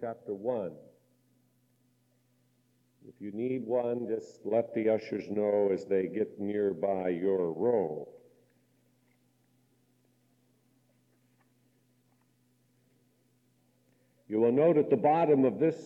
[0.00, 0.72] Chapter 1.
[3.08, 8.08] If you need one, just let the ushers know as they get nearby your row.
[14.28, 15.76] You will note at the bottom of this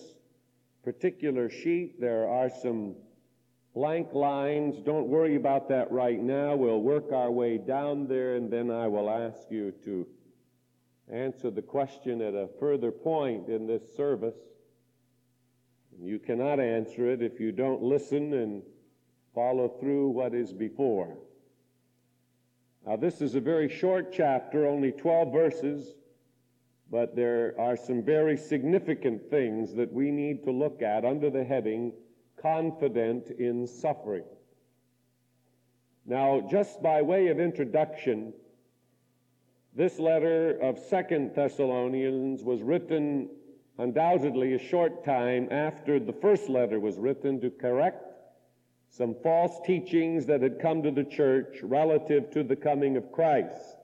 [0.82, 2.94] particular sheet there are some
[3.74, 4.80] blank lines.
[4.84, 6.56] Don't worry about that right now.
[6.56, 10.06] We'll work our way down there and then I will ask you to
[11.12, 14.36] answer the question at a further point in this service.
[16.00, 18.62] You cannot answer it if you don't listen and
[19.34, 21.16] follow through what is before.
[22.86, 25.94] Now, this is a very short chapter, only 12 verses,
[26.90, 31.44] but there are some very significant things that we need to look at under the
[31.44, 31.92] heading
[32.40, 34.24] Confident in Suffering.
[36.06, 38.32] Now, just by way of introduction,
[39.74, 43.28] this letter of Second Thessalonians was written
[43.78, 48.10] undoubtedly a short time after the first letter was written to correct
[48.90, 53.76] some false teachings that had come to the church relative to the coming of Christ.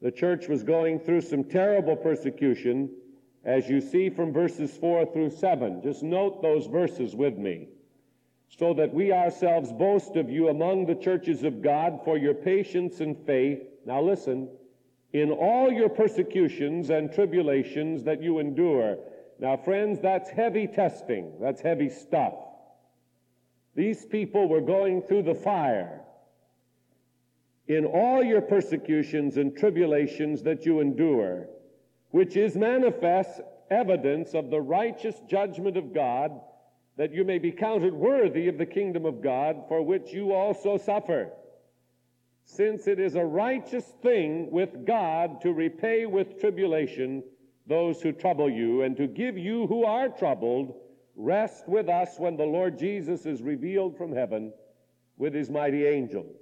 [0.00, 2.90] The church was going through some terrible persecution,
[3.44, 5.82] as you see from verses 4 through 7.
[5.82, 7.68] Just note those verses with me.
[8.48, 13.00] So that we ourselves boast of you among the churches of God for your patience
[13.00, 13.62] and faith.
[13.84, 14.48] Now listen,
[15.12, 18.98] in all your persecutions and tribulations that you endure.
[19.38, 21.32] Now, friends, that's heavy testing.
[21.40, 22.34] That's heavy stuff.
[23.74, 26.00] These people were going through the fire.
[27.68, 31.48] In all your persecutions and tribulations that you endure,
[32.10, 36.40] which is manifest evidence of the righteous judgment of God,
[36.96, 40.76] that you may be counted worthy of the kingdom of God, for which you also
[40.76, 41.30] suffer
[42.44, 47.22] since it is a righteous thing with God to repay with tribulation
[47.66, 50.74] those who trouble you, and to give you who are troubled
[51.14, 54.52] rest with us when the Lord Jesus is revealed from heaven
[55.16, 56.36] with his mighty angels.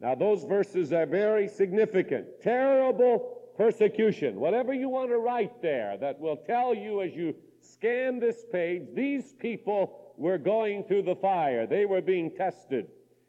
[0.00, 2.40] Now, those verses are very significant.
[2.42, 4.40] Terrible persecution.
[4.40, 8.84] Whatever you want to write there that will tell you as you scan this page,
[8.94, 11.66] these people were going through the fire.
[11.66, 12.86] They were being tested.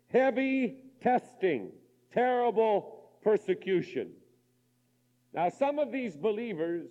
[0.08, 1.72] Heavy testing,
[2.14, 4.12] terrible persecution.
[5.34, 6.88] Now, some of these believers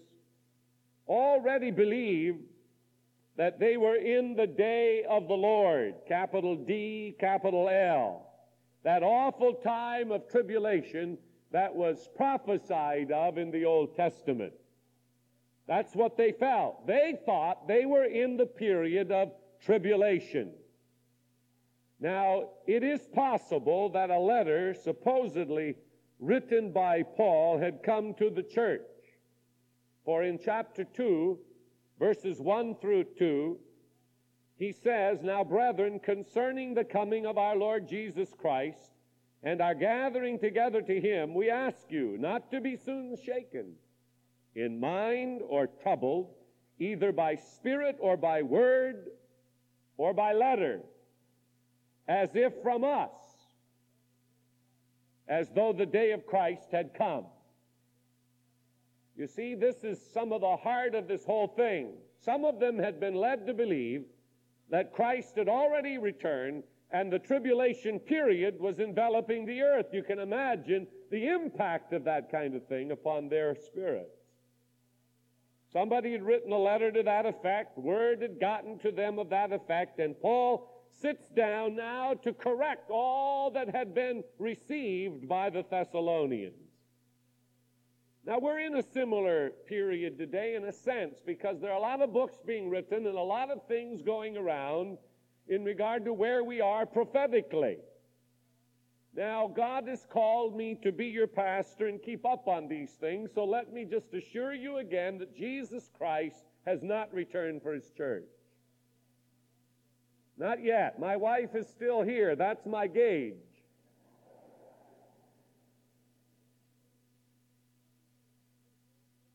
[1.06, 2.41] already believed
[3.37, 8.26] that they were in the day of the Lord, capital D, capital L.
[8.82, 11.19] That awful time of tribulation
[11.53, 14.53] that was prophesied of in the Old Testament.
[15.66, 16.87] That's what they felt.
[16.87, 20.53] They thought they were in the period of tribulation.
[22.00, 25.76] Now, it is possible that a letter supposedly
[26.18, 28.80] written by Paul had come to the church.
[30.06, 31.38] For in chapter 2,
[31.98, 33.58] verses 1 through 2,
[34.56, 38.92] he says, Now, brethren, concerning the coming of our Lord Jesus Christ
[39.42, 43.74] and our gathering together to him, we ask you not to be soon shaken
[44.54, 46.30] in mind or troubled,
[46.78, 49.08] either by spirit or by word
[49.98, 50.80] or by letter
[52.08, 53.10] as if from us,
[55.28, 57.26] as though the day of Christ had come.
[59.16, 61.92] You see, this is some of the heart of this whole thing.
[62.18, 64.04] Some of them had been led to believe
[64.70, 66.62] that Christ had already returned
[66.92, 69.86] and the tribulation period was enveloping the earth.
[69.92, 74.16] You can imagine the impact of that kind of thing upon their spirits.
[75.72, 79.52] Somebody had written a letter to that effect, word had gotten to them of that
[79.52, 80.68] effect, and Paul
[81.00, 86.70] sits down now to correct all that had been received by the Thessalonians.
[88.26, 92.02] Now, we're in a similar period today in a sense because there are a lot
[92.02, 94.98] of books being written and a lot of things going around
[95.48, 97.78] in regard to where we are prophetically.
[99.16, 103.30] Now, God has called me to be your pastor and keep up on these things,
[103.34, 107.91] so let me just assure you again that Jesus Christ has not returned for his
[107.97, 108.28] church.
[110.41, 110.98] Not yet.
[110.98, 112.34] My wife is still here.
[112.34, 113.34] That's my gauge.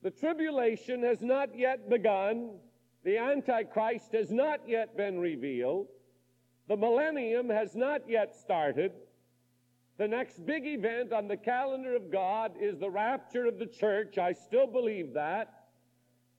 [0.02, 2.56] The tribulation has not yet begun.
[3.04, 5.90] The Antichrist has not yet been revealed.
[6.68, 8.92] The millennium has not yet started.
[10.00, 14.18] The next big event on the calendar of God is the rapture of the church.
[14.18, 15.64] I still believe that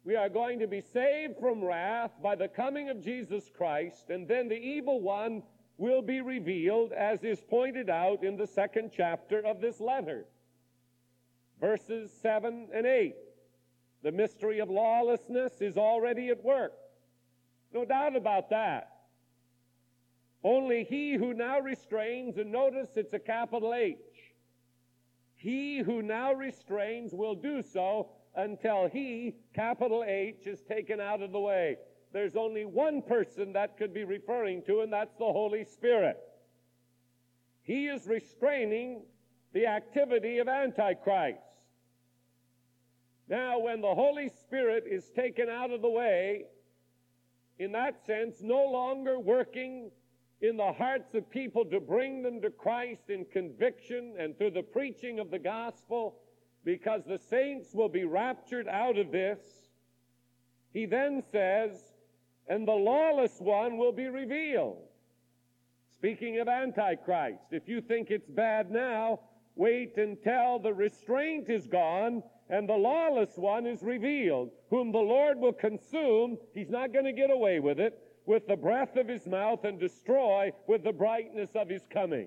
[0.06, 4.29] we are going to be saved from wrath by the coming of Jesus Christ, and
[4.29, 5.43] then the evil one
[5.79, 10.25] will be revealed, as is pointed out in the second chapter of this letter,
[11.61, 13.17] verses 7 and 8.
[14.05, 16.75] The mystery of lawlessness is already at work.
[17.75, 18.93] No doubt about that.
[20.44, 23.97] Only he who now restrains, and notice it's a capital H,
[25.35, 31.33] he who now restrains will do so until he, capital H, is taken out of
[31.33, 31.77] the way.
[32.12, 36.19] There's only one person that could be referring to, and that's the Holy Spirit.
[37.62, 39.03] He is restraining
[39.53, 41.41] the activity of Antichrist.
[43.29, 46.44] Now, when the Holy Spirit is taken out of the way,
[47.59, 49.91] in that sense, no longer working
[50.43, 54.62] in the hearts of people to bring them to Christ in conviction and through the
[54.62, 56.19] preaching of the gospel,
[56.67, 59.39] because the saints will be raptured out of this.
[60.73, 61.71] He then says,
[62.49, 64.83] and the lawless one will be revealed.
[65.97, 69.21] Speaking of Antichrist, if you think it's bad now,
[69.55, 72.21] wait until the restraint is gone
[72.51, 76.37] and the lawless one is revealed, whom the Lord will consume.
[76.53, 77.97] He's not going to get away with it
[78.27, 82.27] with the breath of his mouth and destroy with the brightness of his coming.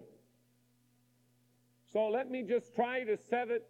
[1.91, 3.67] So let me just try to set it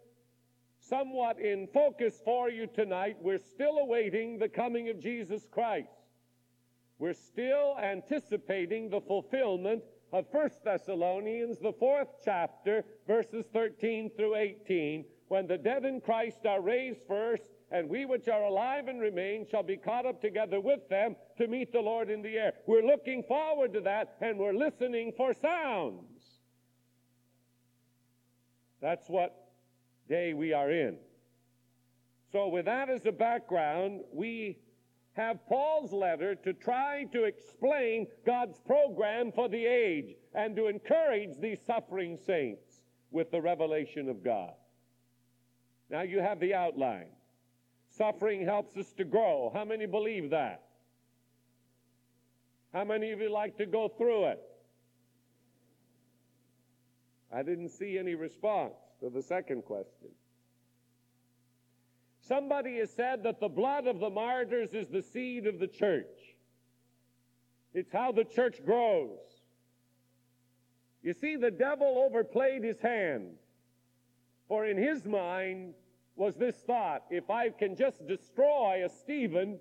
[0.80, 3.16] somewhat in focus for you tonight.
[3.20, 5.92] We're still awaiting the coming of Jesus Christ.
[6.98, 9.82] We're still anticipating the fulfillment
[10.12, 16.44] of 1 Thessalonians, the fourth chapter, verses 13 through 18, when the dead in Christ
[16.46, 20.60] are raised first, and we which are alive and remain shall be caught up together
[20.60, 22.52] with them to meet the Lord in the air.
[22.66, 26.40] We're looking forward to that, and we're listening for sounds.
[28.80, 29.49] That's what
[30.10, 30.98] day we are in.
[32.32, 34.58] So, with that as a background, we
[35.14, 41.40] have Paul's letter to try to explain God's program for the age and to encourage
[41.40, 44.52] these suffering saints with the revelation of God.
[45.88, 47.08] Now you have the outline.
[47.88, 49.50] Suffering helps us to grow.
[49.52, 50.62] How many believe that?
[52.72, 54.40] How many of you like to go through it?
[57.32, 60.08] I didn't see any response to the second question.
[62.20, 66.36] Somebody has said that the blood of the martyrs is the seed of the church.
[67.72, 69.18] It's how the church grows.
[71.02, 73.32] You see, the devil overplayed his hand.
[74.48, 75.74] For in his mind
[76.16, 79.58] was this thought if I can just destroy a Stephen,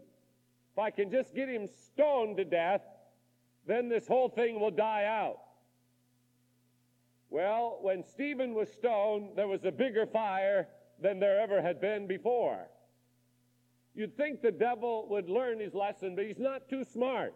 [0.73, 2.81] if I can just get him stoned to death,
[3.65, 5.37] then this whole thing will die out.
[7.29, 10.67] Well, when Stephen was stoned, there was a bigger fire
[11.01, 12.67] than there ever had been before.
[13.93, 17.35] You'd think the devil would learn his lesson, but he's not too smart.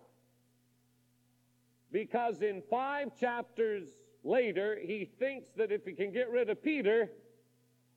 [1.92, 3.88] Because in five chapters
[4.24, 7.10] later, he thinks that if he can get rid of Peter,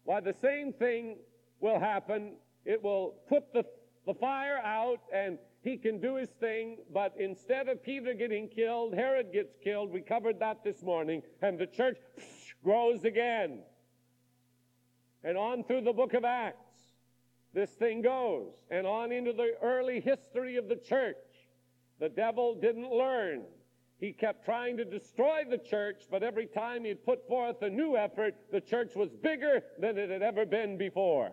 [0.05, 1.17] why, the same thing
[1.61, 2.35] will happen.
[2.65, 3.65] It will put the,
[4.07, 8.95] the fire out and he can do his thing, but instead of Peter getting killed,
[8.95, 9.91] Herod gets killed.
[9.91, 11.99] We covered that this morning, and the church
[12.63, 13.59] grows again
[15.25, 16.71] and on through the book of Acts.
[17.53, 21.17] This thing goes, and on into the early history of the church.
[21.99, 23.43] The devil didn't learn.
[23.99, 27.97] He kept trying to destroy the church, but every time he'd put forth a new
[27.97, 31.33] effort, the church was bigger than it had ever been before.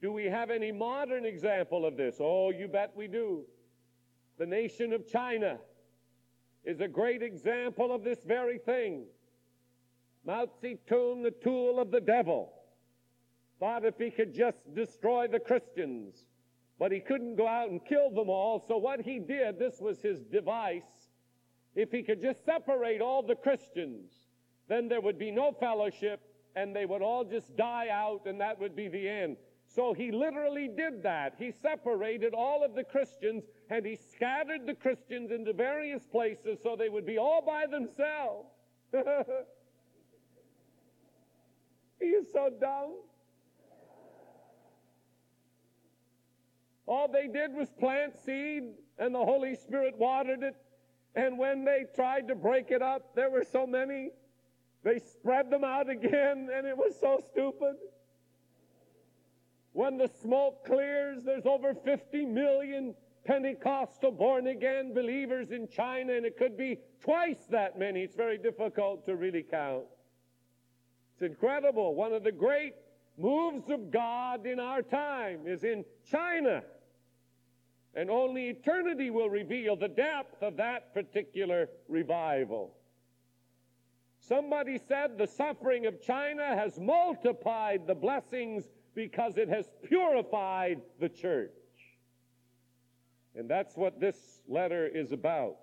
[0.00, 2.16] Do we have any modern example of this?
[2.20, 3.44] Oh, you bet we do.
[4.38, 5.58] The nation of China
[6.64, 9.04] is a great example of this very thing.
[10.24, 12.52] Mao Zedong, the tool of the devil,
[13.58, 16.14] thought if he could just destroy the Christians,
[16.78, 18.64] but he couldn't go out and kill them all.
[18.66, 21.10] So what he did, this was his device,
[21.74, 24.12] if he could just separate all the Christians,
[24.68, 26.20] then there would be no fellowship
[26.56, 29.36] and they would all just die out and that would be the end.
[29.72, 31.34] So he literally did that.
[31.38, 36.74] He separated all of the Christians and he scattered the Christians into various places so
[36.76, 38.48] they would be all by themselves.
[42.00, 42.94] He is so dumb.
[46.86, 48.64] All they did was plant seed,
[48.98, 50.56] and the Holy Spirit watered it.
[51.14, 54.10] And when they tried to break it up, there were so many.
[54.82, 57.76] They spread them out again, and it was so stupid.
[59.72, 66.24] When the smoke clears, there's over 50 million Pentecostal born again believers in China, and
[66.24, 68.02] it could be twice that many.
[68.02, 69.84] It's very difficult to really count.
[71.14, 71.94] It's incredible.
[71.94, 72.74] One of the great
[73.18, 76.62] moves of God in our time is in China.
[77.94, 82.74] And only eternity will reveal the depth of that particular revival.
[84.20, 91.08] Somebody said the suffering of China has multiplied the blessings because it has purified the
[91.08, 91.50] church.
[93.34, 95.56] And that's what this letter is about.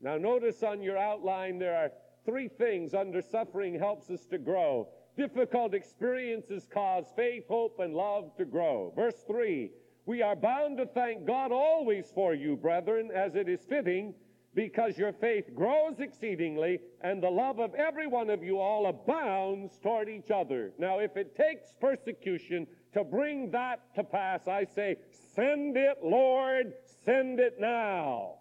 [0.00, 1.90] Now, notice on your outline there are
[2.24, 4.88] three things under suffering helps us to grow.
[5.16, 8.92] Difficult experiences cause faith, hope, and love to grow.
[8.96, 9.70] Verse 3
[10.06, 14.14] We are bound to thank God always for you, brethren, as it is fitting,
[14.54, 19.78] because your faith grows exceedingly, and the love of every one of you all abounds
[19.82, 20.72] toward each other.
[20.78, 24.96] Now, if it takes persecution to bring that to pass, I say,
[25.34, 28.34] send it, Lord, send it now.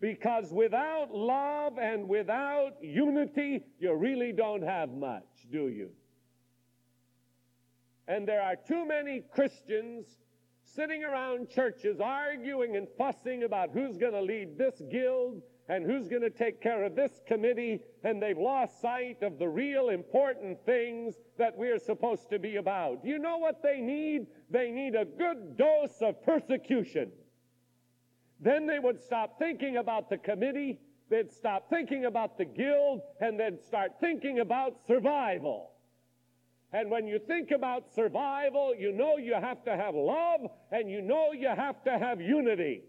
[0.00, 5.90] Because without love and without unity, you really don't have much, do you?
[8.06, 10.06] And there are too many Christians
[10.76, 15.40] sitting around churches arguing and fussing about who's going to lead this guild
[15.70, 19.48] and who's going to take care of this committee, and they've lost sight of the
[19.48, 23.04] real important things that we're supposed to be about.
[23.04, 24.26] You know what they need?
[24.48, 27.10] They need a good dose of persecution.
[28.38, 30.78] Then they would stop thinking about the committee,
[31.10, 35.70] they'd stop thinking about the guild, and they'd start thinking about survival.
[36.76, 41.00] And when you think about survival, you know you have to have love, and you
[41.00, 42.82] know you have to have unity.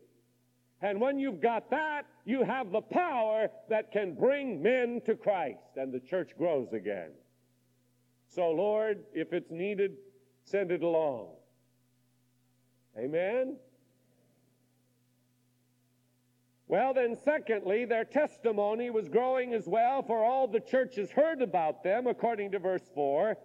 [0.81, 5.77] And when you've got that, you have the power that can bring men to Christ,
[5.77, 7.11] and the church grows again.
[8.27, 9.93] So, Lord, if it's needed,
[10.43, 11.29] send it along.
[12.97, 13.55] Amen?
[16.67, 21.83] Well, then, secondly, their testimony was growing as well, for all the churches heard about
[21.83, 23.37] them, according to verse 4.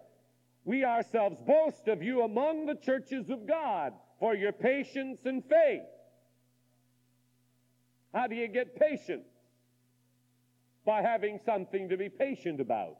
[0.65, 5.81] We ourselves boast of you among the churches of God for your patience and faith.
[8.13, 9.27] How do you get patience?
[10.85, 12.97] By having something to be patient about.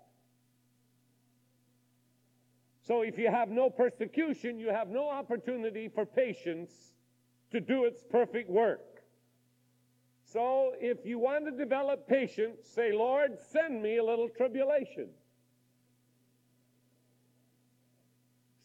[2.85, 6.71] So if you have no persecution, you have no opportunity for patience
[7.51, 8.81] to do its perfect work.
[10.25, 15.09] So if you want to develop patience, say, Lord, send me a little tribulation.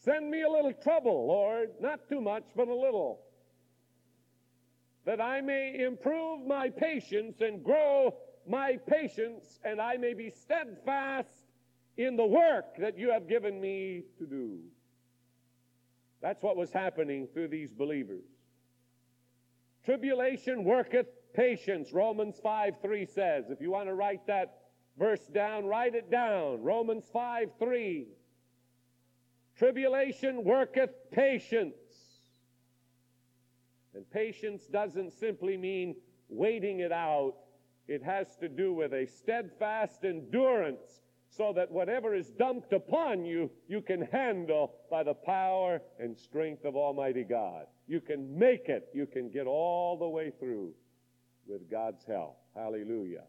[0.09, 3.19] Send me a little trouble, Lord, not too much, but a little,
[5.05, 8.15] that I may improve my patience and grow
[8.47, 11.29] my patience, and I may be steadfast
[11.97, 14.57] in the work that you have given me to do.
[16.23, 18.25] That's what was happening through these believers.
[19.85, 21.93] Tribulation worketh patience.
[21.93, 23.45] Romans 5 3 says.
[23.51, 24.57] If you want to write that
[24.97, 26.63] verse down, write it down.
[26.63, 28.07] Romans 5 3.
[29.59, 31.75] Tribulation worketh patience.
[33.93, 35.97] And patience doesn't simply mean
[36.29, 37.33] waiting it out,
[37.87, 43.51] it has to do with a steadfast endurance so that whatever is dumped upon you,
[43.67, 47.65] you can handle by the power and strength of Almighty God.
[47.87, 50.71] You can make it, you can get all the way through
[51.47, 52.37] with God's help.
[52.55, 53.25] Hallelujah.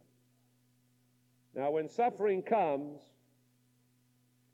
[1.56, 3.00] Now, when suffering comes,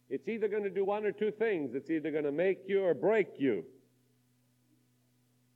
[0.08, 1.74] it's either going to do one or two things.
[1.74, 3.64] It's either going to make you or break you.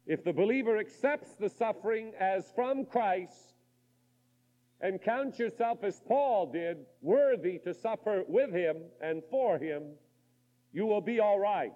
[0.07, 3.55] If the believer accepts the suffering as from Christ
[4.81, 9.83] and counts yourself as Paul did, worthy to suffer with him and for him,
[10.73, 11.73] you will be all right.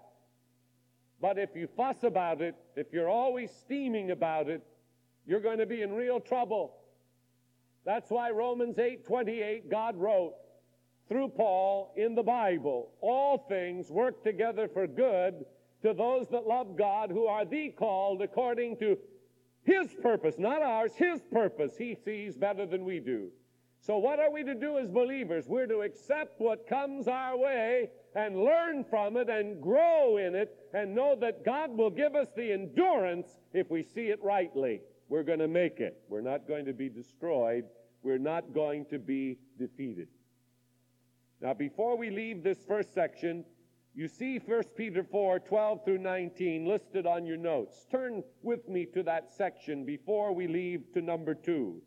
[1.21, 4.63] But if you fuss about it, if you're always steaming about it,
[5.27, 6.75] you're going to be in real trouble.
[7.85, 10.35] That's why Romans 8:28 God wrote
[11.09, 15.45] through Paul in the Bible, all things work together for good
[15.83, 18.97] to those that love God who are the called according to
[19.65, 21.77] his purpose, not ours, his purpose.
[21.77, 23.29] He sees better than we do.
[23.81, 25.47] So what are we to do as believers?
[25.47, 30.57] We're to accept what comes our way and learn from it and grow in it
[30.73, 34.81] and know that God will give us the endurance if we see it rightly.
[35.11, 36.01] We're going to make it.
[36.09, 37.65] We're not going to be destroyed.
[38.03, 40.09] We're not going to be defeated.
[41.45, 43.45] Now, before we leave this first section,
[43.95, 47.85] you see 1 Peter 4 12 through 19 listed on your notes.
[47.91, 51.83] Turn with me to that section before we leave to number 2.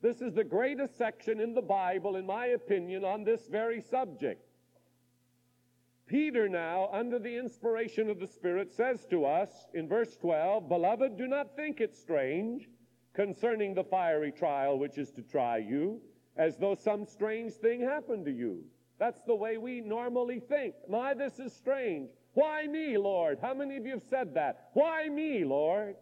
[0.00, 4.46] This is the greatest section in the Bible, in my opinion, on this very subject.
[6.06, 11.18] Peter, now, under the inspiration of the Spirit, says to us in verse 12, Beloved,
[11.18, 12.68] do not think it strange
[13.12, 16.00] concerning the fiery trial which is to try you,
[16.36, 18.64] as though some strange thing happened to you.
[18.98, 20.74] That's the way we normally think.
[20.88, 22.10] My, this is strange.
[22.34, 23.38] Why me, Lord?
[23.42, 24.70] How many of you have said that?
[24.74, 25.96] Why me, Lord?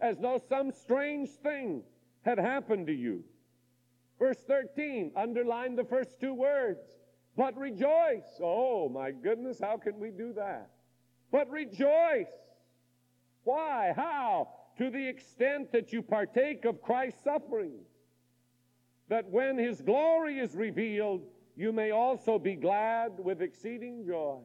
[0.00, 1.82] As though some strange thing
[2.22, 3.24] had happened to you.
[4.18, 6.80] Verse 13, underline the first two words.
[7.36, 8.38] But rejoice.
[8.42, 10.68] Oh, my goodness, how can we do that?
[11.32, 12.26] But rejoice.
[13.44, 13.92] Why?
[13.96, 14.48] How?
[14.78, 17.86] To the extent that you partake of Christ's sufferings,
[19.10, 21.22] that when his glory is revealed,
[21.56, 24.38] you may also be glad with exceeding joy.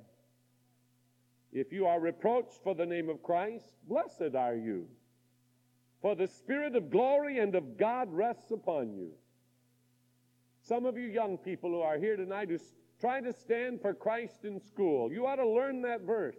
[1.53, 4.87] If you are reproached for the name of Christ, blessed are you.
[6.01, 9.11] For the Spirit of glory and of God rests upon you.
[10.61, 12.57] Some of you young people who are here tonight who
[12.99, 16.37] try to stand for Christ in school, you ought to learn that verse.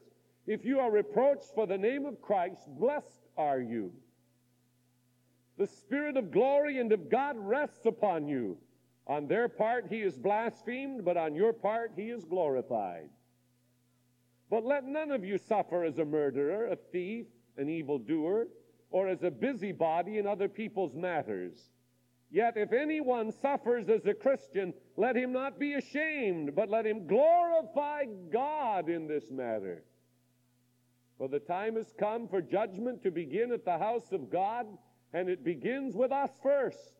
[0.49, 3.93] If you are reproached for the name of Christ, blessed are you.
[5.59, 8.59] The Spirit of glory and of God rests upon you.
[9.07, 13.09] On their part, he is blasphemed, but on your part, he is glorified.
[14.51, 18.49] But let none of you suffer as a murderer, a thief, an evildoer,
[18.91, 21.71] or as a busybody in other people's matters.
[22.31, 27.07] Yet if anyone suffers as a Christian, let him not be ashamed, but let him
[27.07, 29.85] glorify God in this matter.
[31.19, 34.67] For the time has come for judgment to begin at the house of God,
[35.13, 36.95] and it begins with us first.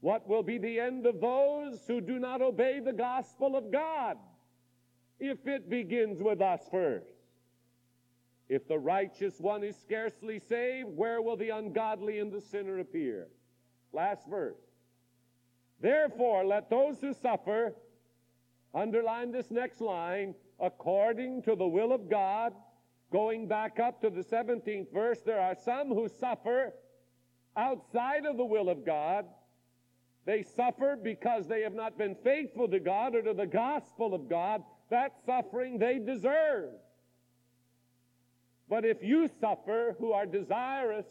[0.00, 4.16] What will be the end of those who do not obey the gospel of God?
[5.20, 7.06] If it begins with us first.
[8.48, 13.28] If the righteous one is scarcely saved, where will the ungodly and the sinner appear?
[13.92, 14.58] Last verse.
[15.80, 17.74] Therefore, let those who suffer,
[18.74, 22.52] underline this next line, according to the will of God,
[23.12, 26.72] Going back up to the 17th verse, there are some who suffer
[27.56, 29.26] outside of the will of God.
[30.24, 34.28] They suffer because they have not been faithful to God or to the gospel of
[34.28, 34.62] God.
[34.90, 36.70] That suffering they deserve.
[38.68, 41.06] But if you suffer who are desirous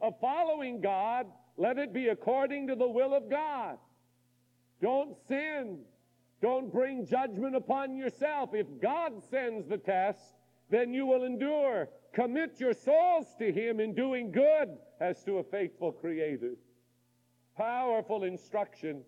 [0.00, 1.26] of following God,
[1.56, 3.78] let it be according to the will of God.
[4.80, 5.78] Don't sin.
[6.42, 8.50] Don't bring judgment upon yourself.
[8.52, 10.20] If God sends the test,
[10.70, 11.88] then you will endure.
[12.16, 16.54] Commit your souls to Him in doing good as to a faithful Creator.
[17.58, 19.02] Powerful instruction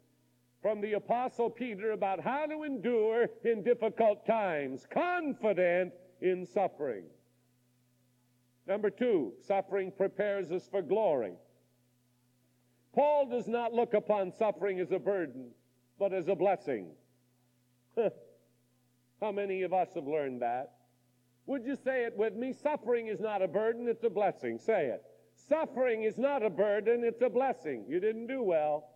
[0.61, 7.04] from the Apostle Peter about how to endure in difficult times, confident in suffering.
[8.66, 11.33] Number two, suffering prepares us for glory.
[12.94, 15.48] Paul does not look upon suffering as a burden,
[15.98, 16.88] but as a blessing.
[17.96, 20.74] How many of us have learned that?
[21.48, 22.52] Would you say it with me?
[22.52, 24.58] Suffering is not a burden, it's a blessing.
[24.58, 25.02] Say it.
[25.48, 27.87] Suffering is not a burden, it's a blessing.
[27.88, 28.90] You didn't do well.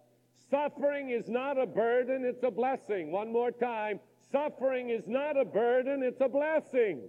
[0.50, 3.10] Suffering is not a burden, it's a blessing.
[3.10, 4.00] One more time.
[4.30, 7.00] Suffering is not a burden, it's a blessing.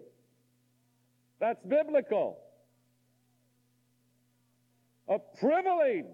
[1.41, 2.37] That's biblical.
[5.09, 6.05] A privilege.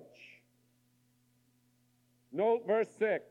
[2.32, 3.24] Note verse 6.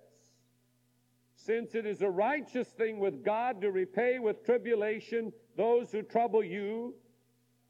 [1.34, 6.42] Since it is a righteous thing with God to repay with tribulation those who trouble
[6.42, 6.94] you,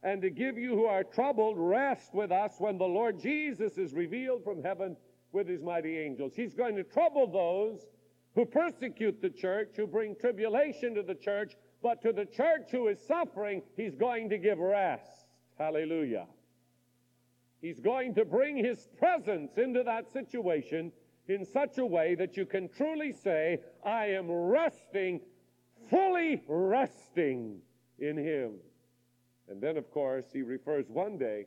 [0.04, 3.94] and to give you who are troubled rest with us when the Lord Jesus is
[3.94, 4.96] revealed from heaven
[5.32, 6.34] with his mighty angels.
[6.36, 7.86] He's going to trouble those
[8.34, 12.88] who persecute the church, who bring tribulation to the church, but to the church who
[12.88, 15.26] is suffering, he's going to give rest.
[15.58, 16.26] Hallelujah.
[17.60, 20.92] He's going to bring his presence into that situation
[21.26, 25.20] in such a way that you can truly say, I am resting,
[25.90, 27.62] fully resting
[27.98, 28.54] in Him.
[29.48, 31.46] And then, of course, he refers one day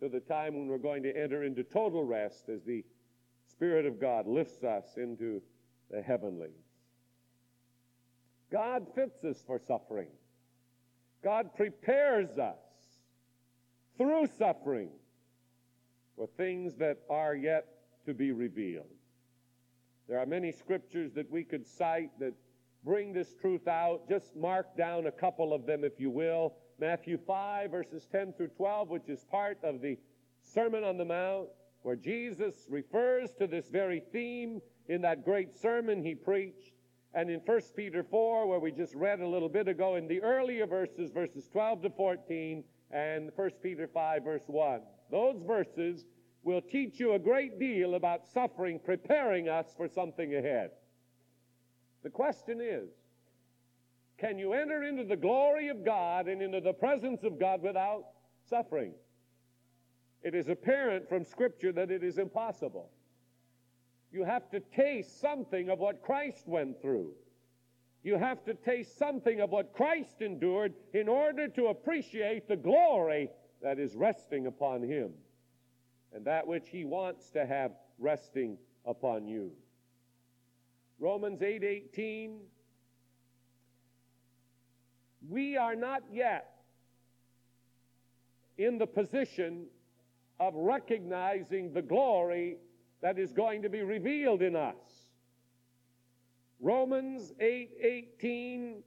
[0.00, 2.84] to the time when we're going to enter into total rest as the
[3.50, 5.40] Spirit of God lifts us into
[5.90, 6.50] the heavenlies.
[8.50, 10.08] God fits us for suffering.
[11.22, 12.58] God prepares us
[13.96, 14.90] through suffering
[16.16, 17.66] for things that are yet
[18.06, 18.86] to be revealed.
[20.08, 22.34] There are many scriptures that we could cite that
[22.84, 24.08] bring this truth out.
[24.08, 26.54] Just mark down a couple of them, if you will.
[26.80, 29.98] Matthew 5, verses 10 through 12, which is part of the
[30.42, 31.48] Sermon on the Mount,
[31.82, 36.72] where Jesus refers to this very theme in that great sermon he preached.
[37.14, 40.22] And in 1 Peter 4, where we just read a little bit ago, in the
[40.22, 44.80] earlier verses, verses 12 to 14, and 1 Peter 5, verse 1.
[45.10, 46.04] Those verses
[46.42, 50.70] will teach you a great deal about suffering, preparing us for something ahead.
[52.08, 52.88] The question is
[54.16, 58.04] can you enter into the glory of God and into the presence of God without
[58.48, 58.94] suffering?
[60.22, 62.88] It is apparent from Scripture that it is impossible.
[64.10, 67.12] You have to taste something of what Christ went through.
[68.02, 73.28] You have to taste something of what Christ endured in order to appreciate the glory
[73.62, 75.12] that is resting upon him
[76.14, 79.52] and that which he wants to have resting upon you.
[80.98, 82.38] Romans 8:18
[85.28, 86.54] we are not yet
[88.56, 89.66] in the position
[90.40, 92.56] of recognizing the glory
[93.00, 95.10] that is going to be revealed in us.
[96.60, 98.82] Romans 8:18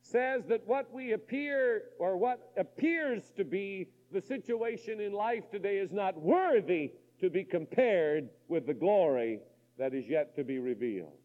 [0.00, 5.78] says that what we appear or what appears to be the situation in life today
[5.78, 9.40] is not worthy to be compared with the glory
[9.78, 11.21] that is yet to be revealed.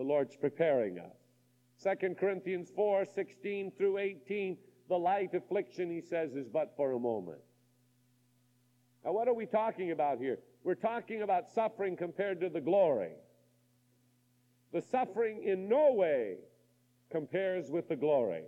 [0.00, 1.14] The Lord's preparing us.
[1.82, 4.56] 2 Corinthians 4 16 through 18,
[4.88, 7.36] the light affliction, he says, is but for a moment.
[9.04, 10.38] Now, what are we talking about here?
[10.64, 13.10] We're talking about suffering compared to the glory.
[14.72, 16.36] The suffering in no way
[17.12, 18.44] compares with the glory.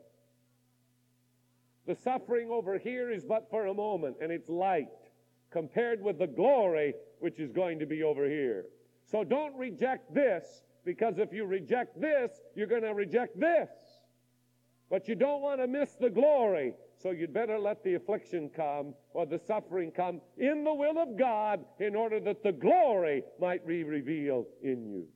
[1.87, 4.89] The suffering over here is but for a moment, and it's light
[5.51, 8.65] compared with the glory which is going to be over here.
[9.05, 13.71] So don't reject this, because if you reject this, you're going to reject this.
[14.91, 18.95] But you don't want to miss the glory, so you'd better let the affliction come
[19.15, 23.67] or the suffering come in the will of God in order that the glory might
[23.67, 25.07] be revealed in you.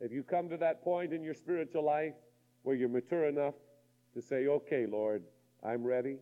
[0.00, 2.14] If you come to that point in your spiritual life
[2.62, 3.54] where you're mature enough
[4.14, 5.22] to say, okay, Lord,
[5.64, 6.18] I'm ready.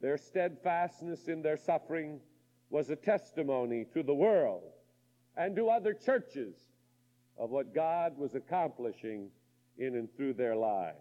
[0.00, 2.20] Their steadfastness in their suffering
[2.70, 4.62] was a testimony to the world
[5.40, 6.54] and to other churches
[7.38, 9.30] of what God was accomplishing
[9.78, 10.98] in and through their lives.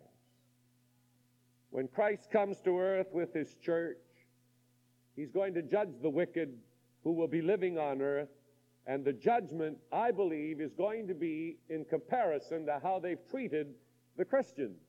[1.71, 3.97] When Christ comes to earth with his church,
[5.17, 6.53] he's going to judge the wicked
[7.03, 8.29] who will be living on earth.
[8.87, 13.73] And the judgment, I believe, is going to be in comparison to how they've treated
[14.15, 14.79] the Christians,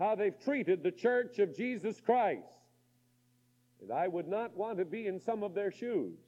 [0.00, 2.42] how they've treated the church of Jesus Christ.
[3.80, 6.18] And I would not want to be in some of their shoes.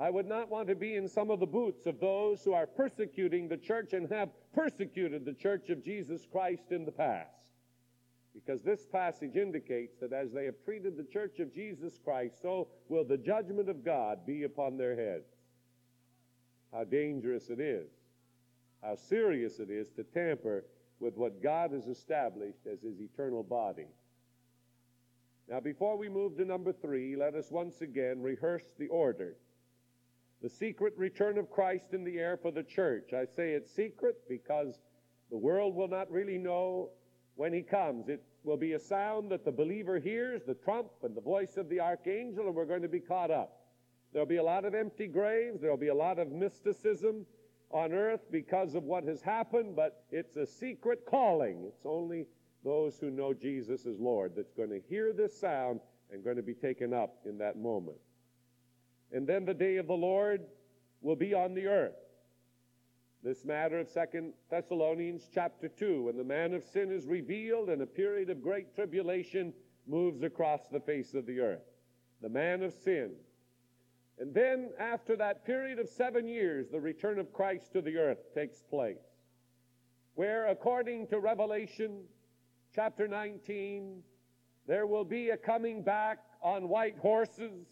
[0.00, 2.66] I would not want to be in some of the boots of those who are
[2.66, 7.50] persecuting the church and have persecuted the church of Jesus Christ in the past.
[8.32, 12.68] Because this passage indicates that as they have treated the church of Jesus Christ, so
[12.88, 15.32] will the judgment of God be upon their heads.
[16.72, 17.90] How dangerous it is,
[18.80, 20.64] how serious it is to tamper
[21.00, 23.86] with what God has established as his eternal body.
[25.48, 29.34] Now, before we move to number three, let us once again rehearse the order.
[30.42, 33.12] The secret return of Christ in the air for the church.
[33.12, 34.78] I say it's secret because
[35.30, 36.90] the world will not really know
[37.34, 38.08] when he comes.
[38.08, 41.68] It will be a sound that the believer hears, the trump and the voice of
[41.68, 43.64] the archangel, and we're going to be caught up.
[44.12, 45.60] There'll be a lot of empty graves.
[45.60, 47.26] There'll be a lot of mysticism
[47.70, 51.64] on earth because of what has happened, but it's a secret calling.
[51.66, 52.26] It's only
[52.64, 56.42] those who know Jesus as Lord that's going to hear this sound and going to
[56.42, 57.98] be taken up in that moment.
[59.12, 60.42] And then the day of the Lord
[61.00, 61.96] will be on the earth.
[63.22, 67.82] This matter of Second Thessalonians chapter 2, when the man of sin is revealed and
[67.82, 69.52] a period of great tribulation
[69.86, 71.64] moves across the face of the earth.
[72.22, 73.12] The man of sin.
[74.20, 78.34] And then, after that period of seven years, the return of Christ to the earth
[78.34, 78.98] takes place,
[80.14, 82.02] where, according to Revelation
[82.74, 84.02] chapter 19,
[84.66, 87.66] there will be a coming back on white horses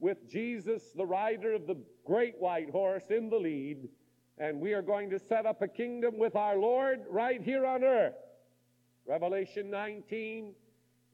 [0.00, 3.88] with Jesus, the rider of the great white horse, in the lead.
[4.38, 7.84] And we are going to set up a kingdom with our Lord right here on
[7.84, 8.14] earth.
[9.06, 10.52] Revelation 19,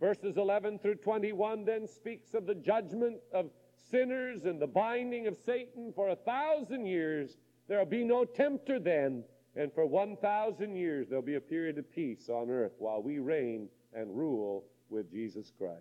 [0.00, 3.50] verses 11 through 21, then speaks of the judgment of
[3.90, 7.36] sinners and the binding of Satan for a thousand years.
[7.68, 9.24] There will be no tempter then
[9.56, 13.68] and for 1,000 years, there'll be a period of peace on earth while we reign
[13.94, 15.80] and rule with Jesus Christ.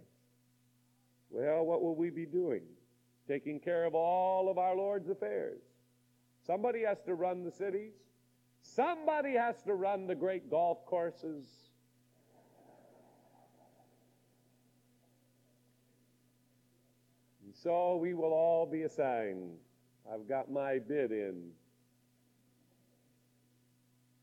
[1.30, 2.62] Well, what will we be doing?
[3.28, 5.62] Taking care of all of our Lord's affairs.
[6.46, 7.94] Somebody has to run the cities.
[8.62, 11.46] Somebody has to run the great golf courses.
[17.44, 19.58] And so we will all be assigned.
[20.12, 21.50] I've got my bid in.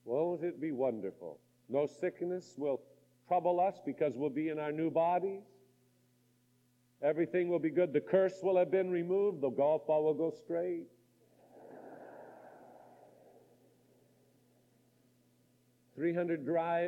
[0.04, 1.38] Won't it be wonderful?
[1.68, 2.80] No sickness will
[3.28, 5.42] trouble us because we'll be in our new bodies.
[7.02, 7.92] Everything will be good.
[7.92, 9.40] The curse will have been removed.
[9.40, 10.86] The golf ball will go straight.
[15.94, 16.46] Three hundred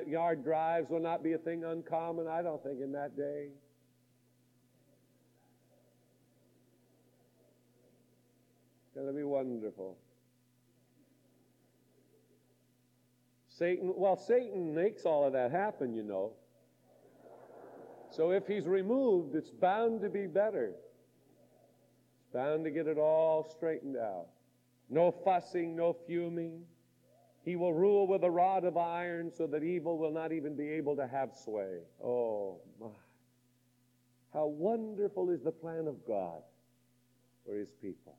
[0.08, 3.48] yard drives will not be a thing uncommon, I don't think, in that day.
[8.86, 9.98] It's going to be wonderful.
[13.48, 16.32] Satan, well, Satan makes all of that happen, you know.
[18.14, 20.72] So if he's removed, it's bound to be better.
[22.20, 24.26] It's bound to get it all straightened out.
[24.88, 26.62] No fussing, no fuming.
[27.44, 30.68] He will rule with a rod of iron so that evil will not even be
[30.68, 31.78] able to have sway.
[32.02, 32.86] Oh, my.
[34.32, 36.42] How wonderful is the plan of God
[37.44, 38.16] for his people.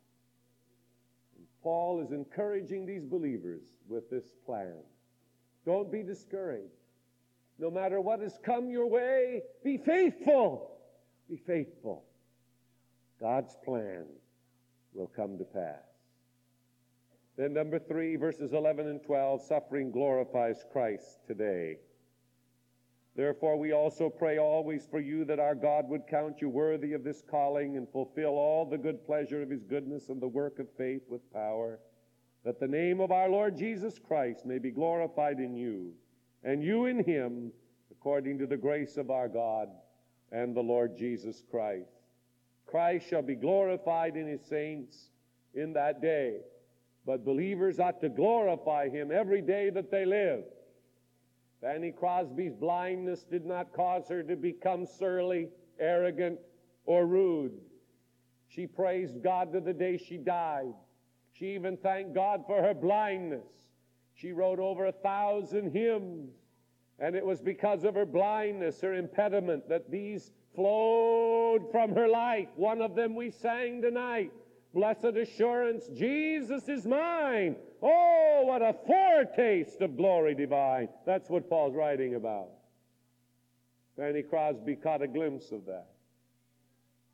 [1.38, 4.78] And Paul is encouraging these believers with this plan.
[5.66, 6.85] Don't be discouraged.
[7.58, 10.78] No matter what has come your way, be faithful.
[11.30, 12.04] Be faithful.
[13.20, 14.06] God's plan
[14.94, 15.84] will come to pass.
[17.38, 21.78] Then, number three, verses 11 and 12 suffering glorifies Christ today.
[23.16, 27.04] Therefore, we also pray always for you that our God would count you worthy of
[27.04, 30.68] this calling and fulfill all the good pleasure of his goodness and the work of
[30.78, 31.80] faith with power,
[32.44, 35.94] that the name of our Lord Jesus Christ may be glorified in you,
[36.46, 37.52] and you in him,
[37.92, 39.68] according to the grace of our God
[40.32, 41.90] and the Lord Jesus Christ.
[42.68, 45.10] Christ shall be glorified in his saints
[45.56, 46.38] in that day,
[47.06, 50.44] but believers ought to glorify him every day that they live.
[51.62, 56.38] Fanny Crosby's blindness did not cause her to become surly, arrogant,
[56.86, 57.54] or rude.
[58.48, 60.74] She praised God to the day she died.
[61.34, 63.48] She even thanked God for her blindness.
[64.16, 66.32] She wrote over a thousand hymns,
[67.00, 72.48] and it was because of her blindness, her impediment, that these flowed from her life.
[72.56, 74.32] One of them we sang tonight.
[74.74, 77.58] Blessed assurance, Jesus is mine.
[77.82, 80.90] Oh, what a foretaste of glory divine.
[81.06, 82.50] That's what Paul's writing about.
[83.98, 85.88] Fanny Crosby caught a glimpse of that.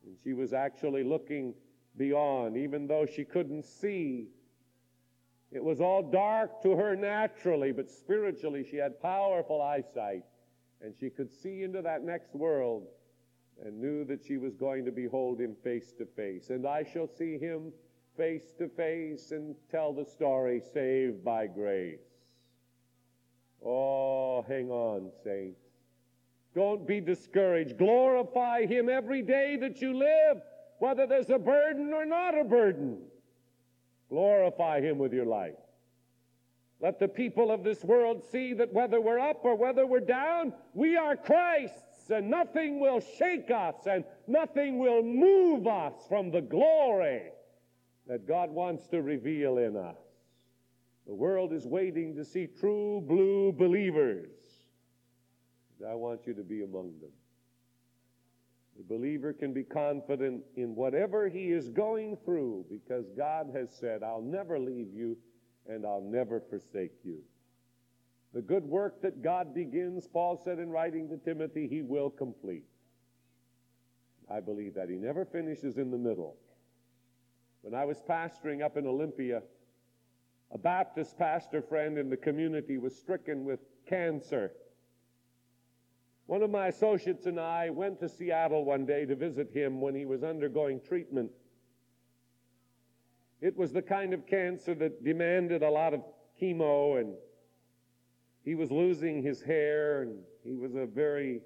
[0.05, 1.53] And she was actually looking
[1.97, 4.27] beyond, even though she couldn't see.
[5.51, 10.23] It was all dark to her naturally, but spiritually she had powerful eyesight.
[10.81, 12.87] And she could see into that next world
[13.63, 16.49] and knew that she was going to behold him face to face.
[16.49, 17.71] And I shall see him
[18.17, 21.99] face to face and tell the story saved by grace.
[23.63, 25.59] Oh, hang on, saints.
[26.55, 27.77] Don't be discouraged.
[27.77, 30.41] Glorify him every day that you live,
[30.79, 32.97] whether there's a burden or not a burden.
[34.11, 35.55] Glorify him with your life.
[36.81, 40.53] Let the people of this world see that whether we're up or whether we're down,
[40.73, 46.41] we are Christ's and nothing will shake us, and nothing will move us from the
[46.41, 47.23] glory
[48.07, 49.97] that God wants to reveal in us.
[51.07, 54.29] The world is waiting to see true blue believers.
[55.87, 57.11] I want you to be among them.
[58.81, 64.01] The believer can be confident in whatever he is going through because God has said,
[64.01, 65.17] I'll never leave you
[65.67, 67.19] and I'll never forsake you.
[68.33, 72.65] The good work that God begins, Paul said in writing to Timothy, he will complete.
[74.29, 74.89] I believe that.
[74.89, 76.37] He never finishes in the middle.
[77.61, 79.43] When I was pastoring up in Olympia,
[80.51, 84.53] a Baptist pastor friend in the community was stricken with cancer.
[86.27, 89.95] One of my associates and I went to Seattle one day to visit him when
[89.95, 91.31] he was undergoing treatment.
[93.41, 96.03] It was the kind of cancer that demanded a lot of
[96.39, 97.15] chemo and
[98.43, 101.41] he was losing his hair, and he was a very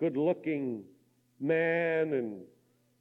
[0.00, 0.84] good looking
[1.38, 2.12] man.
[2.14, 2.42] And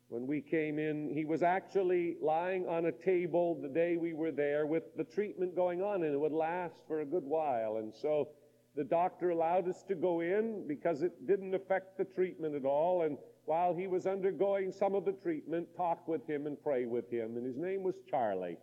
[0.09, 4.31] when we came in, he was actually lying on a table the day we were
[4.31, 7.77] there with the treatment going on, and it would last for a good while.
[7.77, 8.29] And so
[8.75, 13.01] the doctor allowed us to go in because it didn't affect the treatment at all.
[13.03, 17.09] And while he was undergoing some of the treatment, talk with him and pray with
[17.11, 17.35] him.
[17.35, 18.57] And his name was Charlie.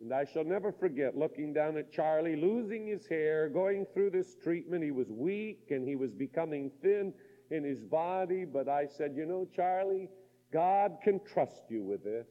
[0.00, 4.36] And I shall never forget looking down at Charlie, losing his hair, going through this
[4.42, 4.84] treatment.
[4.84, 7.14] He was weak and he was becoming thin
[7.50, 8.44] in his body.
[8.44, 10.10] But I said, You know, Charlie,
[10.52, 12.26] God can trust you with this.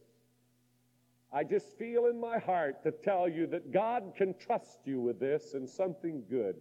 [1.33, 5.19] I just feel in my heart to tell you that God can trust you with
[5.19, 6.57] this and something good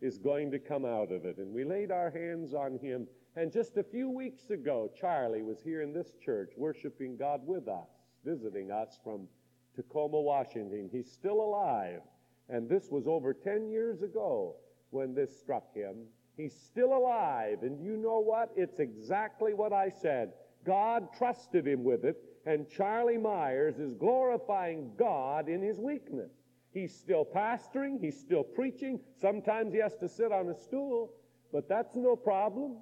[0.00, 1.38] is going to come out of it.
[1.38, 3.06] And we laid our hands on him.
[3.36, 7.68] And just a few weeks ago, Charlie was here in this church worshiping God with
[7.68, 7.88] us,
[8.24, 9.26] visiting us from
[9.74, 10.88] Tacoma, Washington.
[10.92, 12.00] He's still alive.
[12.48, 14.56] And this was over 10 years ago
[14.90, 16.04] when this struck him.
[16.36, 17.62] He's still alive.
[17.62, 18.50] And you know what?
[18.56, 20.32] It's exactly what I said.
[20.64, 26.32] God trusted him with it, and Charlie Myers is glorifying God in his weakness.
[26.74, 29.00] He's still pastoring, he's still preaching.
[29.18, 31.12] Sometimes he has to sit on a stool,
[31.52, 32.76] but that's no problem.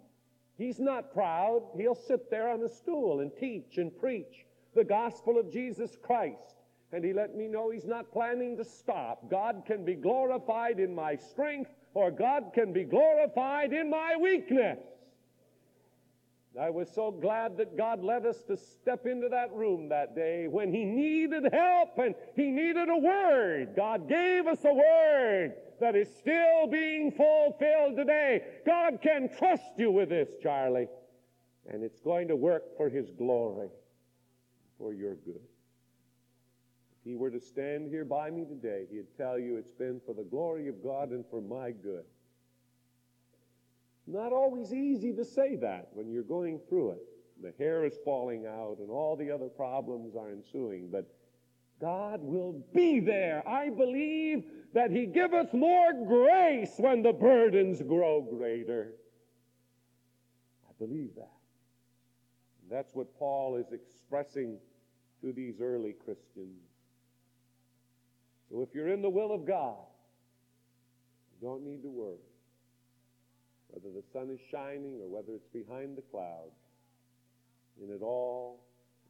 [0.58, 1.62] He's not proud.
[1.76, 6.56] He'll sit there on a stool and teach and preach the gospel of Jesus Christ
[6.92, 9.30] and he let me know he's not planning to stop.
[9.30, 14.78] God can be glorified in my strength, or God can be glorified in my weakness.
[16.60, 20.48] I was so glad that God led us to step into that room that day
[20.48, 23.74] when He needed help and He needed a word.
[23.74, 28.42] God gave us a word that is still being fulfilled today.
[28.66, 30.88] God can trust you with this, Charlie,
[31.66, 33.70] and it's going to work for His glory,
[34.78, 35.40] for your good.
[37.00, 40.14] If He were to stand here by me today, He'd tell you it's been for
[40.14, 42.04] the glory of God and for my good.
[44.06, 47.02] Not always easy to say that when you're going through it.
[47.40, 51.06] The hair is falling out and all the other problems are ensuing, but
[51.80, 53.46] God will be there.
[53.46, 58.92] I believe that He giveth more grace when the burdens grow greater.
[60.68, 61.32] I believe that.
[62.62, 64.58] And that's what Paul is expressing
[65.20, 66.60] to these early Christians.
[68.50, 69.86] So if you're in the will of God,
[71.32, 72.18] you don't need to worry
[73.72, 76.54] whether the sun is shining or whether it's behind the clouds.
[77.82, 78.60] In it all,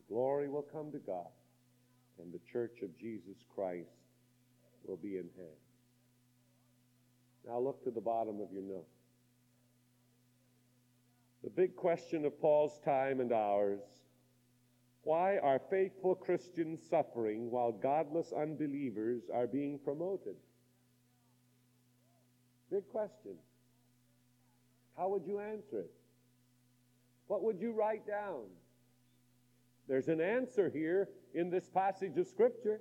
[0.09, 1.31] glory will come to God,
[2.19, 3.91] and the church of Jesus Christ
[4.85, 5.61] will be in hand.
[7.47, 8.87] Now look to the bottom of your note.
[11.43, 13.81] The big question of Paul's time and ours
[15.05, 20.37] why are faithful Christians suffering while godless unbelievers are being promoted?
[22.71, 23.33] Big question.
[24.97, 25.91] How would you answer it?
[27.27, 28.45] What would you write down?
[29.89, 32.81] There's an answer here in this passage of Scripture.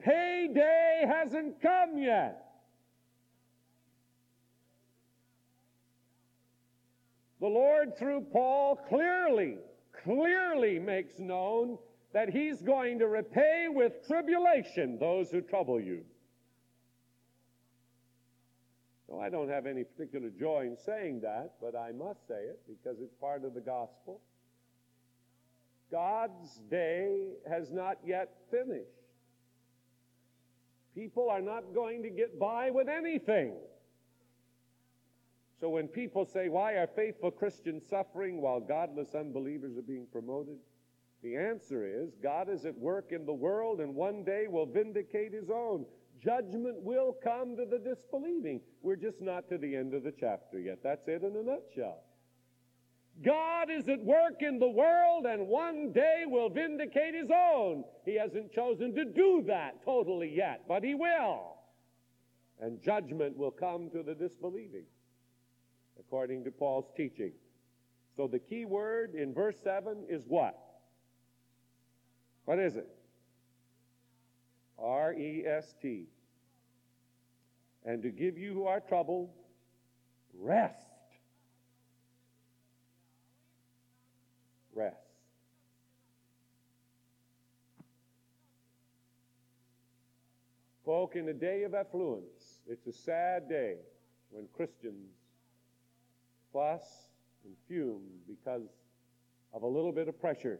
[0.00, 2.52] Payday hasn't come yet.
[7.40, 9.58] The Lord, through Paul, clearly,
[10.04, 11.78] clearly makes known
[12.12, 16.04] that He's going to repay with tribulation those who trouble you.
[19.20, 22.98] I don't have any particular joy in saying that, but I must say it because
[23.00, 24.20] it's part of the gospel.
[25.90, 28.88] God's day has not yet finished.
[30.94, 33.54] People are not going to get by with anything.
[35.60, 40.56] So when people say, Why are faithful Christians suffering while godless unbelievers are being promoted?
[41.22, 45.32] The answer is God is at work in the world and one day will vindicate
[45.32, 45.86] his own.
[46.22, 48.60] Judgment will come to the disbelieving.
[48.80, 50.78] We're just not to the end of the chapter yet.
[50.82, 52.04] That's it in a nutshell.
[53.24, 57.84] God is at work in the world and one day will vindicate his own.
[58.04, 61.56] He hasn't chosen to do that totally yet, but he will.
[62.60, 64.86] And judgment will come to the disbelieving,
[65.98, 67.32] according to Paul's teaching.
[68.16, 70.56] So the key word in verse 7 is what?
[72.44, 72.88] What is it?
[74.82, 76.06] R E S T.
[77.84, 79.30] And to give you who are troubled
[80.38, 80.76] rest.
[84.74, 84.96] Rest.
[90.84, 93.76] Folk, in a day of affluence, it's a sad day
[94.30, 95.14] when Christians
[96.52, 96.82] fuss
[97.44, 98.62] and fume because
[99.52, 100.58] of a little bit of pressure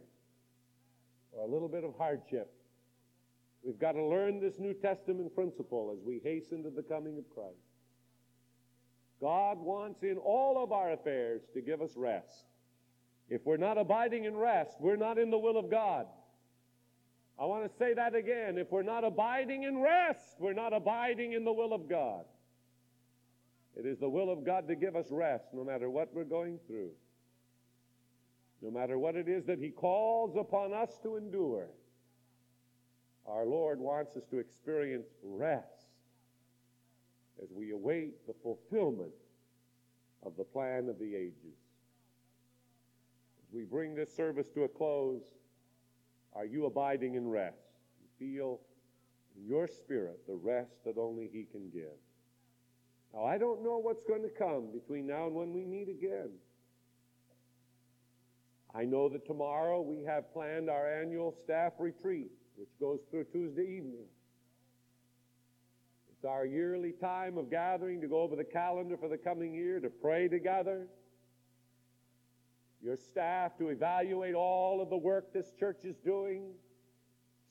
[1.31, 2.53] or a little bit of hardship.
[3.63, 7.29] We've got to learn this New Testament principle as we hasten to the coming of
[7.33, 7.55] Christ.
[9.21, 12.45] God wants in all of our affairs to give us rest.
[13.29, 16.07] If we're not abiding in rest, we're not in the will of God.
[17.39, 18.57] I want to say that again.
[18.57, 22.25] If we're not abiding in rest, we're not abiding in the will of God.
[23.75, 26.59] It is the will of God to give us rest no matter what we're going
[26.67, 26.91] through,
[28.61, 31.69] no matter what it is that He calls upon us to endure.
[33.25, 35.87] Our Lord wants us to experience rest
[37.41, 39.13] as we await the fulfillment
[40.25, 41.57] of the plan of the ages.
[43.41, 45.23] As we bring this service to a close,
[46.33, 47.57] are you abiding in rest?
[48.01, 48.59] You feel
[49.37, 51.97] in your spirit the rest that only He can give.
[53.13, 56.29] Now, I don't know what's going to come between now and when we meet again.
[58.75, 63.63] I know that tomorrow we have planned our annual staff retreat which goes through Tuesday
[63.63, 64.05] evening.
[66.11, 69.79] It's our yearly time of gathering to go over the calendar for the coming year,
[69.79, 70.87] to pray together.
[72.81, 76.51] Your staff to evaluate all of the work this church is doing,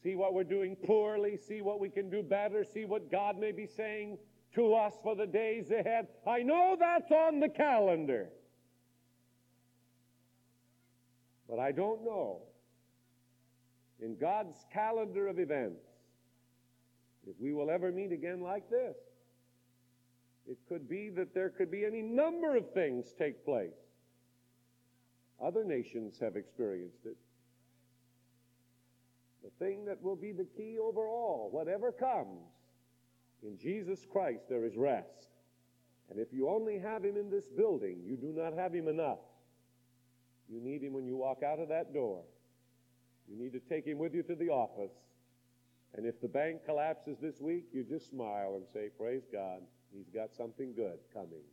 [0.02, 3.52] see what we're doing poorly, see what we can do better, see what God may
[3.52, 4.18] be saying
[4.54, 6.08] to us for the days ahead.
[6.26, 8.28] I know that's on the calendar.
[11.48, 12.42] But I don't know
[14.02, 15.84] in God's calendar of events
[17.26, 18.96] if we will ever meet again like this.
[20.48, 23.70] It could be that there could be any number of things take place.
[25.40, 27.16] Other nations have experienced it.
[29.44, 32.42] The thing that will be the key over all, whatever comes,
[33.42, 35.28] in Jesus Christ there is rest.
[36.10, 39.18] And if you only have Him in this building, you do not have Him enough.
[40.48, 42.22] You need Him when you walk out of that door.
[43.28, 44.92] You need to take Him with you to the office.
[45.94, 49.60] And if the bank collapses this week, you just smile and say, Praise God,
[49.94, 51.44] He's got something good coming.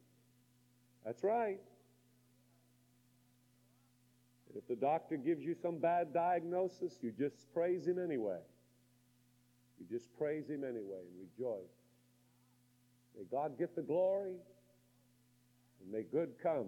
[1.06, 1.60] That's right.
[4.48, 8.40] And if the doctor gives you some bad diagnosis, you just praise Him anyway.
[9.80, 11.70] You just praise Him anyway and rejoice.
[13.18, 14.36] May God get the glory,
[15.82, 16.68] and may good come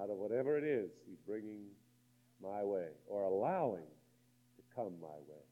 [0.00, 1.64] out of whatever it is He's bringing
[2.42, 3.86] my way or allowing
[4.56, 5.42] to come my way.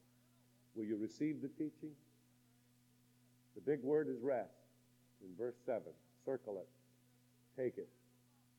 [0.74, 1.92] Will you receive the teaching?
[3.54, 4.50] The big word is rest
[5.22, 5.82] in verse 7.
[6.24, 6.68] Circle it.
[7.60, 7.88] Take it.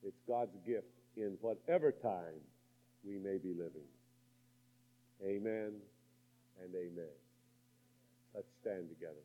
[0.04, 2.40] It's God's gift in whatever time
[3.04, 3.86] we may be living.
[5.24, 5.72] Amen
[6.62, 7.14] and amen.
[8.34, 9.22] Let's stand together.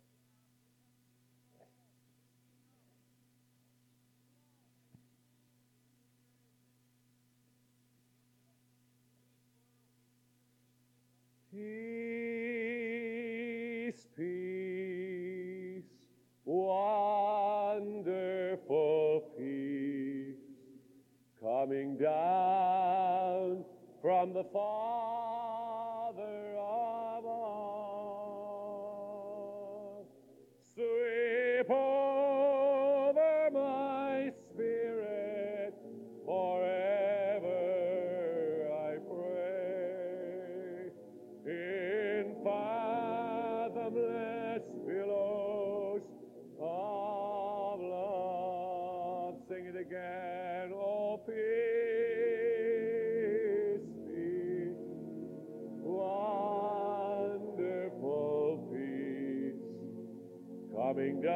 [60.93, 61.33] Coming down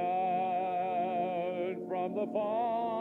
[1.87, 2.96] from the Father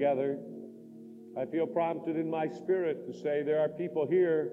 [0.00, 0.38] together,
[1.38, 4.52] I feel prompted in my spirit to say there are people here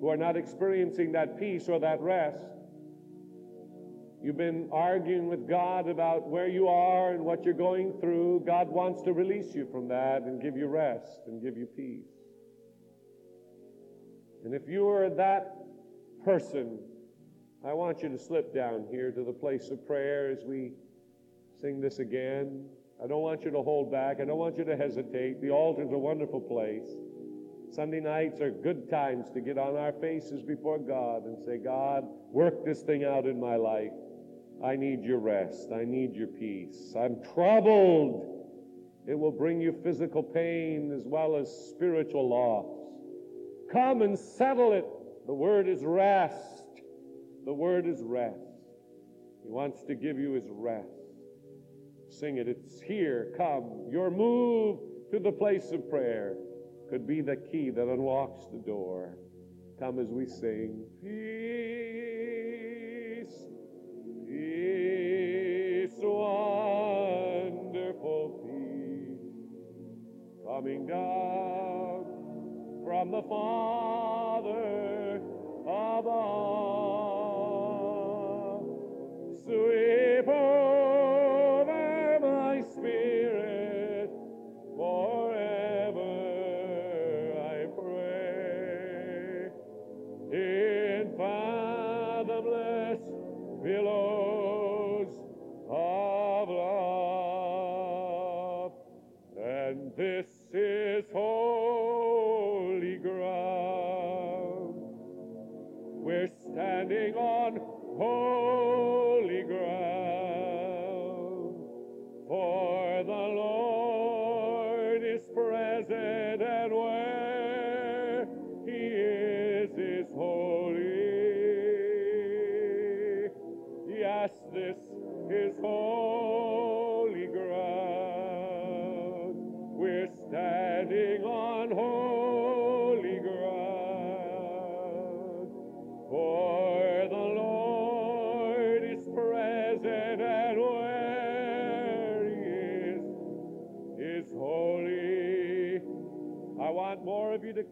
[0.00, 2.46] who are not experiencing that peace or that rest.
[4.22, 8.44] You've been arguing with God about where you are and what you're going through.
[8.46, 12.06] God wants to release you from that and give you rest and give you peace.
[14.44, 15.56] And if you are that
[16.24, 16.78] person,
[17.66, 20.70] I want you to slip down here to the place of prayer as we
[21.60, 22.66] sing this again.
[23.02, 24.20] I don't want you to hold back.
[24.20, 25.40] I don't want you to hesitate.
[25.40, 26.88] The altar's a wonderful place.
[27.74, 32.04] Sunday nights are good times to get on our faces before God and say, God,
[32.30, 33.90] work this thing out in my life.
[34.64, 35.70] I need your rest.
[35.74, 36.94] I need your peace.
[36.96, 38.30] I'm troubled.
[39.06, 42.66] It will bring you physical pain as well as spiritual loss.
[43.72, 44.86] Come and settle it.
[45.26, 46.64] The word is rest.
[47.44, 48.38] The word is rest.
[49.42, 51.03] He wants to give you his rest.
[52.18, 52.46] Sing it.
[52.46, 53.32] It's here.
[53.36, 53.88] Come.
[53.90, 54.78] Your move
[55.10, 56.36] to the place of prayer
[56.88, 59.18] could be the key that unlocks the door.
[59.80, 60.84] Come as we sing.
[61.02, 61.16] Peace,
[64.28, 67.50] peace, wonderful
[68.46, 69.58] peace,
[70.46, 72.04] coming down
[72.84, 75.20] from the Father
[75.66, 76.44] above.
[79.44, 80.28] Sweep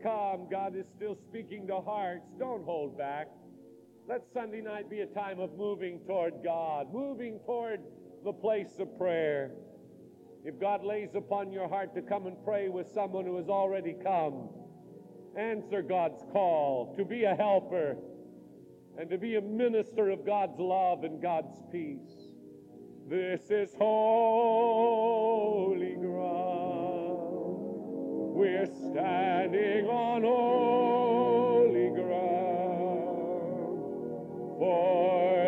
[0.03, 0.48] come.
[0.50, 2.26] God is still speaking to hearts.
[2.38, 3.28] Don't hold back.
[4.09, 7.80] Let Sunday night be a time of moving toward God, moving toward
[8.24, 9.53] the place of prayer.
[10.44, 13.94] If God lays upon your heart to come and pray with someone who has already
[14.03, 14.48] come,
[15.36, 17.96] answer God's call to be a helper
[18.98, 22.32] and to be a minister of God's love and God's peace.
[23.09, 24.74] This is holy
[25.94, 26.12] ground.
[28.43, 32.18] We're standing on holy ground.
[34.59, 35.41] For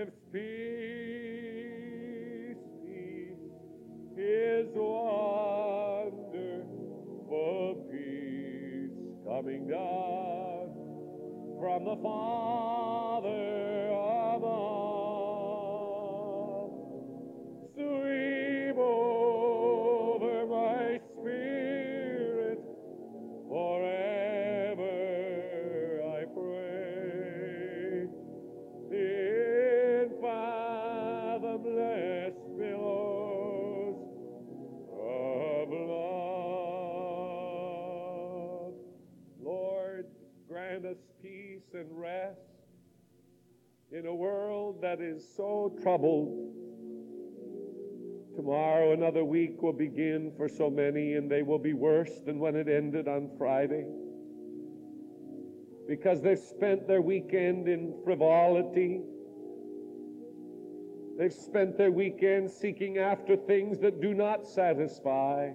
[0.00, 0.49] And he
[45.20, 46.28] is so troubled.
[48.36, 52.56] Tomorrow, another week will begin for so many, and they will be worse than when
[52.56, 53.84] it ended on Friday.
[55.86, 59.02] Because they've spent their weekend in frivolity.
[61.18, 65.50] They've spent their weekend seeking after things that do not satisfy.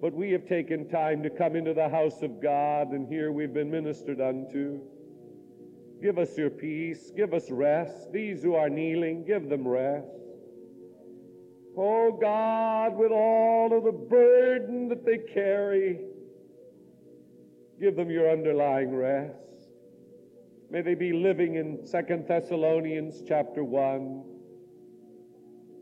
[0.00, 3.54] But we have taken time to come into the house of God, and here we've
[3.54, 4.80] been ministered unto.
[6.02, 7.10] Give us your peace.
[7.16, 8.12] Give us rest.
[8.12, 10.06] These who are kneeling, give them rest.
[11.76, 16.00] Oh God, with all of the burden that they carry,
[17.78, 19.36] give them your underlying rest.
[20.70, 24.24] May they be living in Second Thessalonians chapter 1.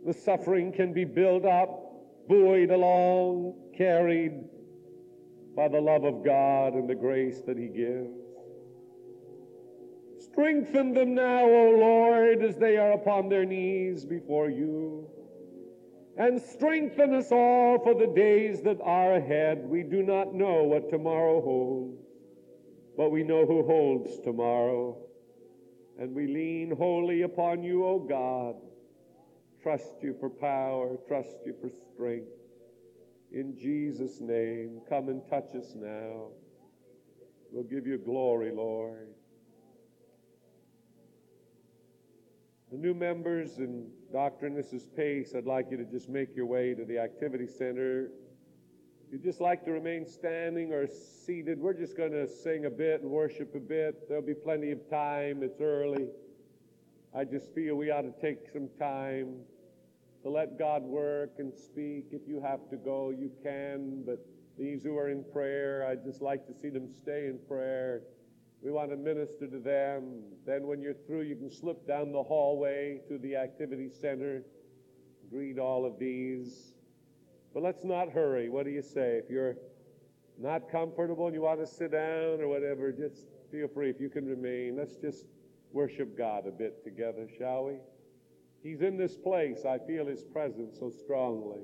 [0.06, 4.32] The suffering can be built up, buoyed along, carried
[5.56, 8.23] by the love of God and the grace that He gives.
[10.34, 15.08] Strengthen them now, O Lord, as they are upon their knees before you.
[16.16, 19.64] And strengthen us all for the days that are ahead.
[19.64, 22.02] We do not know what tomorrow holds,
[22.96, 24.98] but we know who holds tomorrow.
[26.00, 28.56] And we lean wholly upon you, O God.
[29.62, 32.26] Trust you for power, trust you for strength.
[33.30, 36.26] In Jesus' name, come and touch us now.
[37.52, 39.14] We'll give you glory, Lord.
[42.74, 44.46] The new members and Dr.
[44.46, 44.92] and Mrs.
[44.96, 48.06] Pace, I'd like you to just make your way to the activity center.
[49.06, 52.70] If you'd just like to remain standing or seated, we're just going to sing a
[52.70, 54.08] bit and worship a bit.
[54.08, 55.44] There'll be plenty of time.
[55.44, 56.08] It's early.
[57.14, 59.36] I just feel we ought to take some time
[60.24, 62.06] to let God work and speak.
[62.10, 64.02] If you have to go, you can.
[64.04, 64.18] But
[64.58, 68.02] these who are in prayer, I'd just like to see them stay in prayer.
[68.64, 70.22] We want to minister to them.
[70.46, 74.42] Then, when you're through, you can slip down the hallway to the activity center,
[75.30, 76.72] greet all of these.
[77.52, 78.48] But let's not hurry.
[78.48, 79.20] What do you say?
[79.22, 79.56] If you're
[80.38, 83.90] not comfortable and you want to sit down or whatever, just feel free.
[83.90, 85.26] If you can remain, let's just
[85.72, 87.74] worship God a bit together, shall we?
[88.62, 89.66] He's in this place.
[89.68, 91.60] I feel His presence so strongly.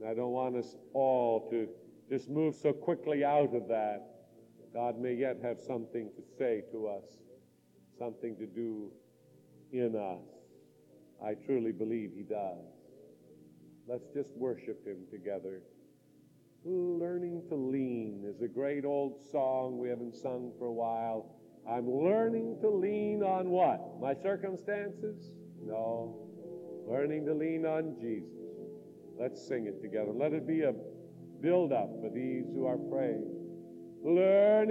[0.00, 1.68] And I don't want us all to
[2.10, 4.15] just move so quickly out of that.
[4.76, 7.04] God may yet have something to say to us,
[7.98, 8.92] something to do
[9.72, 10.28] in us.
[11.24, 12.58] I truly believe He does.
[13.88, 15.62] Let's just worship Him together.
[16.66, 21.34] Learning to lean is a great old song we haven't sung for a while.
[21.66, 23.98] I'm learning to lean on what?
[23.98, 25.30] My circumstances?
[25.64, 26.18] No.
[26.86, 28.28] Learning to lean on Jesus.
[29.18, 30.12] Let's sing it together.
[30.12, 30.74] Let it be a
[31.40, 33.35] build up for these who are praying.
[34.08, 34.70] Learning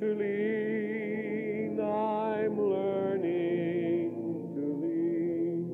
[0.00, 4.16] to lean, I'm learning
[4.54, 5.68] to lean.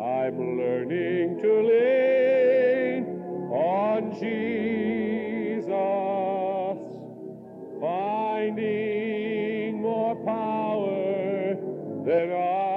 [0.00, 3.02] I'm learning to lean
[3.50, 5.66] on Jesus,
[7.80, 8.62] finding
[9.82, 11.56] more power
[12.06, 12.73] than dream.